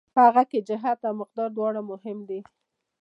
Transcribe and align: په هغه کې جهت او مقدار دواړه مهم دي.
په 0.13 0.19
هغه 0.27 0.43
کې 0.51 0.59
جهت 0.69 0.99
او 1.09 1.13
مقدار 1.21 1.49
دواړه 1.53 1.81
مهم 1.91 2.17
دي. 2.29 2.39